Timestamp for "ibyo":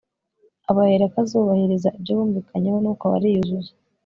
1.97-2.11